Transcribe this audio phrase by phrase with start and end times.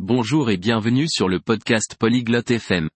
[0.00, 2.88] Bonjour et bienvenue sur le podcast Polyglotte FM.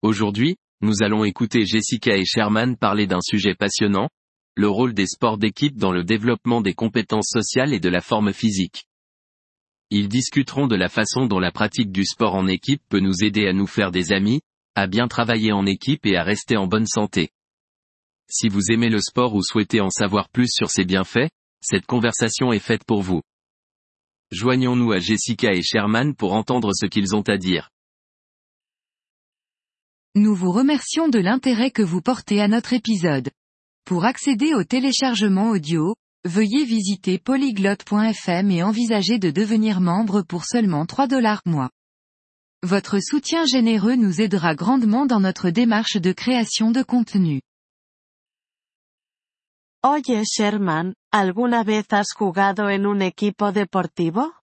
[0.00, 4.08] Aujourd'hui, nous allons écouter Jessica et Sherman parler d'un sujet passionnant,
[4.54, 8.32] le rôle des sports d'équipe dans le développement des compétences sociales et de la forme
[8.32, 8.86] physique.
[9.90, 13.46] Ils discuteront de la façon dont la pratique du sport en équipe peut nous aider
[13.46, 14.40] à nous faire des amis,
[14.74, 17.32] à bien travailler en équipe et à rester en bonne santé.
[18.30, 21.28] Si vous aimez le sport ou souhaitez en savoir plus sur ses bienfaits,
[21.60, 23.20] cette conversation est faite pour vous.
[24.32, 27.70] Joignons-nous à Jessica et Sherman pour entendre ce qu'ils ont à dire.
[30.14, 33.30] Nous vous remercions de l'intérêt que vous portez à notre épisode.
[33.84, 40.86] Pour accéder au téléchargement audio, veuillez visiter polyglotte.fm et envisager de devenir membre pour seulement
[40.86, 41.70] 3 dollars mois.
[42.62, 47.40] Votre soutien généreux nous aidera grandement dans notre démarche de création de contenu.
[49.82, 54.34] Oye Sherman, ¿alguna vez has jugado en un equipo deportivo?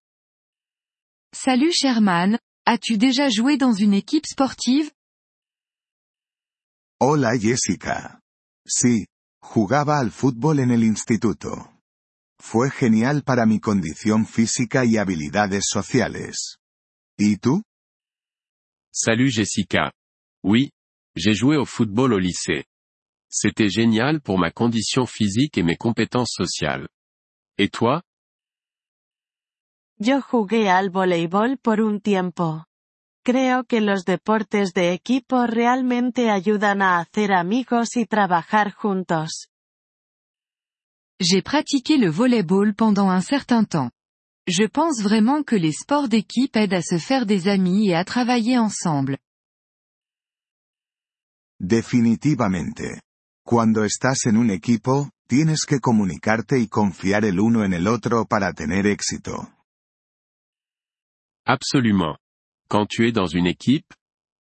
[1.32, 4.92] Salut Sherman, as-tu déjà joué dans une équipe sportive?
[7.00, 8.20] Hola Jessica.
[8.66, 9.06] Sí,
[9.40, 11.72] jugaba al fútbol en el instituto.
[12.40, 16.58] Fue genial para mi condición física y habilidades sociales.
[17.16, 17.62] ¿Y tú?
[18.92, 19.92] Salut Jessica.
[20.44, 20.72] Oui,
[21.16, 22.66] j'ai joué au football au lycée.
[23.30, 26.88] C'était génial pour ma condition physique et mes compétences sociales.
[27.58, 28.02] Et toi?
[30.00, 32.66] Yo jugué al voleibol por un tiempo.
[33.24, 39.50] Creo que los deportes de equipo realmente ayudan a hacer amigos y trabajar juntos.
[41.20, 43.92] J'ai pratiqué le volleyball pendant un certain temps.
[44.48, 48.06] Je pense vraiment que les sports d'équipe aident à se faire des amis et à
[48.06, 49.18] travailler ensemble.
[51.60, 53.02] Definitivamente.
[53.48, 58.26] Cuando estás en un equipo, tienes que comunicarte y confiar el uno en el otro
[58.26, 59.48] para tener éxito.
[61.46, 62.18] Absolument.
[62.68, 63.88] Quand tu es dans une équipe,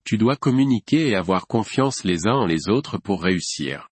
[0.05, 3.89] tu dois communiquer et avoir confiance les uns en les autres pour réussir.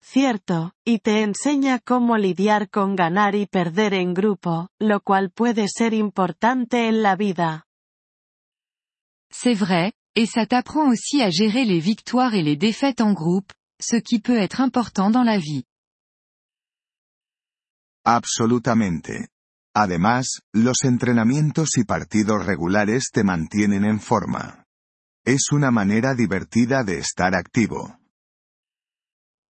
[0.00, 5.68] Cierto, y te enseña cómo lidiar con ganar y perder en grupo, lo cual puede
[5.68, 7.66] ser importante en la vida.
[9.30, 13.52] C'est vrai, et ça t'apprend aussi à gérer les victoires et les défaites en groupe,
[13.80, 15.64] ce qui peut être important dans la vie.
[18.04, 19.28] Absolutamente.
[19.74, 24.66] Además, los entrenamientos y partidos regulares te mantienen en forma.
[25.24, 27.96] Es una manera divertida de estar activo.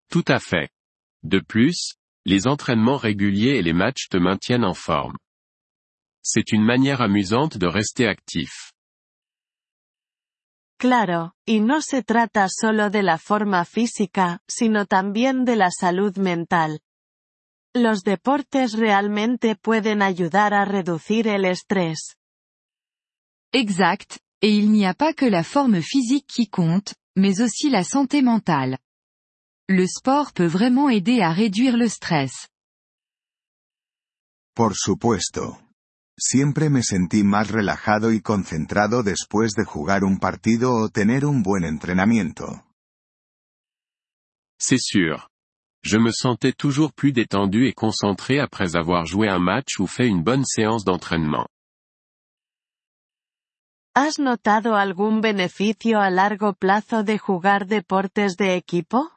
[0.09, 0.69] Tout à fait.
[1.23, 1.95] De plus,
[2.25, 5.17] les entraînements réguliers et les matchs te maintiennent en forme.
[6.21, 8.72] C'est une manière amusante de rester actif.
[10.77, 16.17] Claro, y no se trata solo de la forma física, sino también de la salud
[16.17, 16.81] mental.
[17.75, 22.15] Los deportes realmente pueden ayudar a reducir el estrés.
[23.51, 27.83] Exact, et il n'y a pas que la forme physique qui compte, mais aussi la
[27.83, 28.77] santé mentale.
[29.69, 32.47] Le sport peut vraiment aider à réduire le stress.
[34.55, 35.62] Por supuesto.
[36.17, 41.41] Siempre me sentí más relajado y concentrado después de jugar un partido o tener un
[41.41, 42.63] buen entrenamiento.
[44.59, 45.27] C'est sûr.
[45.83, 50.07] Je me sentais toujours plus détendu et concentré après avoir joué un match ou fait
[50.07, 51.47] une bonne séance d'entraînement.
[53.95, 59.11] ¿Has notado algún beneficio a largo plazo de jugar deportes de equipo?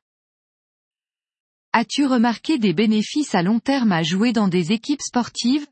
[1.72, 5.66] As-tu remarqué des bénéfices à long terme à jouer dans des équipes sportives?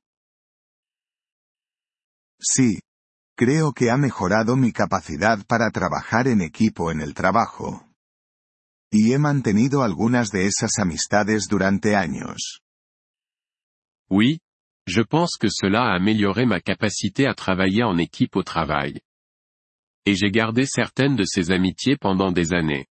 [2.44, 2.80] Sí.
[3.36, 7.88] Creo que ha mejorado mi capacidad para trabajar en equipo en el trabajo.
[8.92, 12.60] Y he mantenido algunas de esas amistades durante años.
[14.08, 14.38] Oui,
[14.86, 19.00] je pense que cela a amélioré ma capacité à travailler en équipe au travail.
[20.06, 22.86] Et j'ai gardé certaines de ces amitiés pendant des années.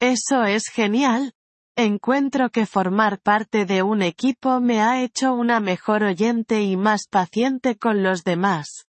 [0.00, 1.30] Eso es genial.
[1.76, 7.06] Encuentro que formar parte de un equipo me ha hecho una mejor oyente y más
[7.08, 8.84] paciente con los demás.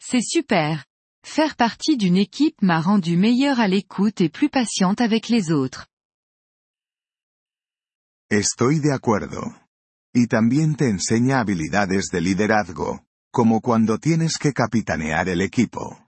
[0.00, 0.84] C'est super.
[1.24, 5.86] Faire partie d'une équipe m'a rendu meilleure à l'écoute et plus patiente avec les autres.
[8.28, 9.42] Estoy de acuerdo.
[10.12, 16.04] Y también te enseña habilidades de liderazgo, como cuando tienes que capitanear el equipo.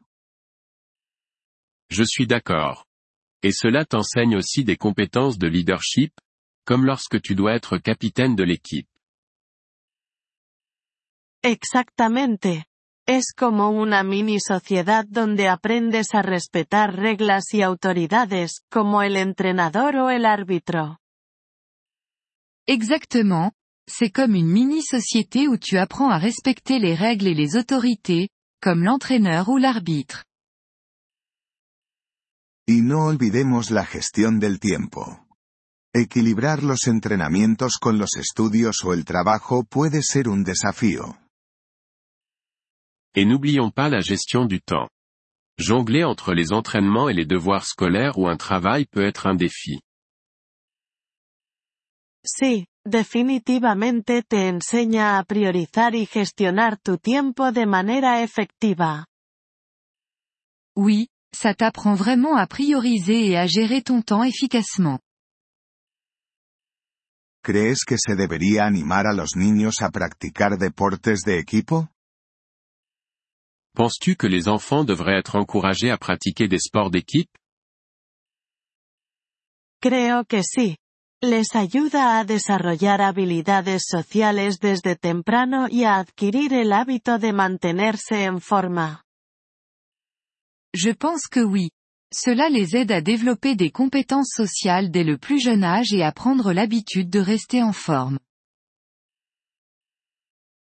[1.88, 2.84] Je suis d'accord.
[3.44, 6.14] Et cela t'enseigne aussi des compétences de leadership,
[6.64, 8.88] comme lorsque tu dois être capitaine de l'équipe.
[11.42, 12.64] Exactamente.
[13.06, 19.96] Es como una mini sociedad donde aprendes a respetar reglas y autoridades, como el entrenador
[19.96, 20.96] o el árbitro.
[22.66, 23.52] Exactement,
[23.86, 28.30] c'est comme une mini-société où tu apprends à respecter les règles et les autorités,
[28.62, 30.24] comme l'entraîneur ou l'arbitre.
[32.66, 35.26] Y no olvidemos la gestión del tiempo.
[35.92, 41.18] Equilibrar los entrenamientos con los estudios o el trabajo puede ser un desafío.
[43.14, 44.88] Et n'oublions pas la gestion du temps.
[45.58, 49.80] Jongler entre les entraînements et les devoirs scolaires ou un travail peut être un défi.
[52.26, 59.06] Sí, definitivamente te enseña a priorizar y gestionar tu tiempo de manera efectiva.
[60.74, 64.98] Oui, ça t'apprend vraiment à prioriser et à gérer ton temps efficacement.
[67.42, 71.88] ¿Crees que se debería animar a los niños a practicar deportes de equipo?
[73.74, 77.30] Penses-tu que les enfants devraient être encouragés à pratiquer des sports d'équipe?
[79.82, 80.78] Creo que sí.
[81.20, 88.24] Les ayuda a desarrollar habilidades sociales desde temprano y a adquirir el hábito de mantenerse
[88.24, 89.03] en forma.
[90.74, 91.70] Je pense que oui.
[92.12, 96.12] Cela les aide à développer des compétences sociales dès le plus jeune âge et à
[96.12, 98.18] prendre l'habitude de rester en forme.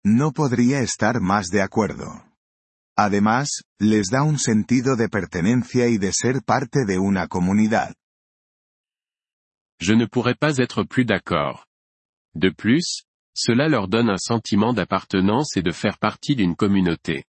[0.04, 2.24] No podría estar más de acuerdo.
[2.96, 7.94] Además, les da un sentido de pertenencia y de ser parte de una comunidad.
[9.80, 11.66] Je ne pourrais pas être plus d'accord.
[12.34, 13.04] De plus,
[13.34, 17.24] cela leur donne un sentiment d'appartenance et de faire partie d'une communauté.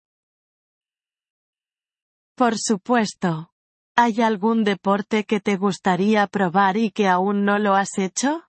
[2.35, 3.51] Por supuesto.
[3.95, 8.41] ¿Hay algún deporte que te gustaría probar y que aún no lo has hecho?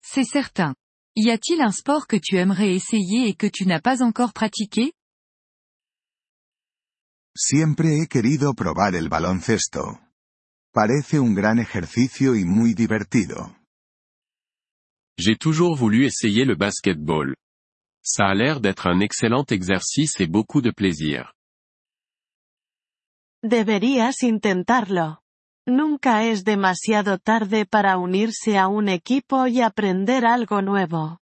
[0.00, 0.74] C'est certain.
[1.16, 4.92] Y a-t-il un sport que tu aimerais essayer et que tu n'as pas encore pratiqué?
[7.36, 9.98] Siempre he querido probar el baloncesto.
[10.72, 13.56] Parece un gran ejercicio y muy divertido.
[15.18, 17.34] J'ai toujours voulu essayer le basketball.
[18.04, 21.32] Ça a l'air d'être un excellent exercice et beaucoup de plaisir.
[23.44, 25.20] Deberías intentarlo.
[25.66, 31.18] Nunca es demasiado tarde para unirse a un equipo y aprender algo nuevo.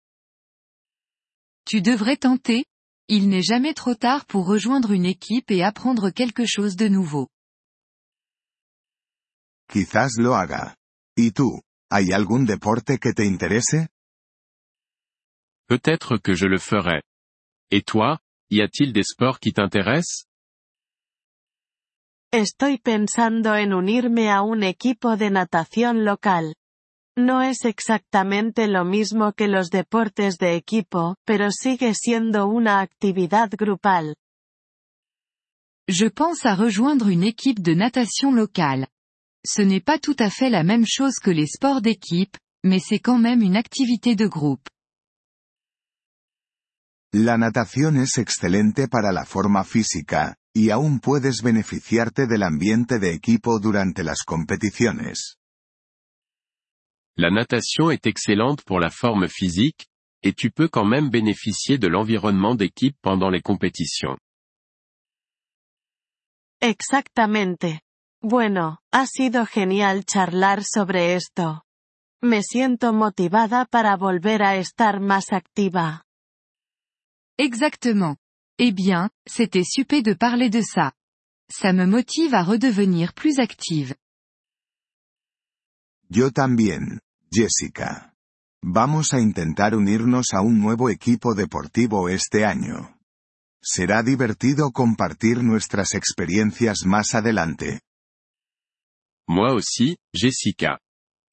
[1.64, 2.66] Tu devrais tenter.
[3.08, 7.28] Il n'est jamais trop tard pour rejoindre une équipe et apprendre quelque chose de nouveau.
[9.70, 10.76] Quizás lo haga.
[11.16, 11.62] ¿Y tú?
[11.90, 13.90] ¿Hay algún deporte que te interese?
[15.68, 17.02] Peut-être que je le ferai.
[17.70, 18.20] Et toi,
[18.50, 20.26] y a-t-il des sports qui t'intéressent?
[22.34, 26.56] Estoy pensando en unirme a un equipo de natación local.
[27.18, 33.50] No es exactamente lo mismo que los deportes de equipo, pero sigue siendo una actividad
[33.58, 34.18] grupal.
[35.88, 38.88] Je pense à rejoindre une équipe de natation locale.
[39.46, 43.00] Ce n'est pas tout à fait la même chose que les sports d'équipe, mais c'est
[43.00, 44.68] quand même une activité de groupe.
[47.14, 53.14] La natación es excelente para la forma física, y aún puedes beneficiarte del ambiente de
[53.14, 55.38] equipo durante las competiciones.
[57.16, 59.88] La natation est excellente pour la forme physique,
[60.24, 64.18] et tu peux quand même bénéficier de l'environnement d'équipe pendant les compétitions.
[66.60, 67.82] Exactamente.
[68.22, 71.64] Bueno, ha sido genial charlar sobre esto.
[72.24, 76.04] Me siento motivada para volver a estar más activa.
[77.38, 78.18] Exactement.
[78.60, 80.92] Eh bien, c'était super de parler de ça.
[81.50, 83.96] Ça me motive à redevenir plus active.
[86.10, 87.00] Yo también,
[87.32, 88.14] Jessica.
[88.64, 92.98] Vamos a intentar unirnos a un nuevo equipo deportivo este año.
[93.62, 97.82] Será divertido compartir nuestras experiencias más adelante.
[99.28, 100.80] Moi aussi, Jessica.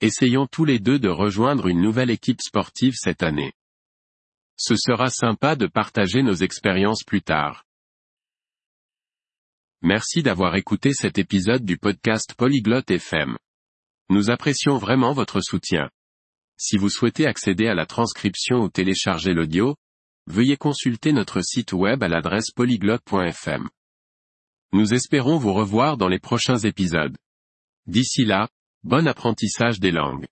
[0.03, 3.55] Essayons tous les deux de rejoindre une nouvelle équipe sportive cette année.
[4.57, 7.65] Ce sera sympa de partager nos expériences plus tard.
[9.83, 13.37] Merci d'avoir écouté cet épisode du podcast Polyglotte FM.
[14.09, 15.91] Nous apprécions vraiment votre soutien.
[16.57, 19.77] Si vous souhaitez accéder à la transcription ou télécharger l'audio,
[20.27, 23.69] veuillez consulter notre site web à l'adresse polyglotte.fm.
[24.73, 27.17] Nous espérons vous revoir dans les prochains épisodes.
[27.87, 28.49] D'ici là,
[28.85, 30.27] bon apprentissage des langues.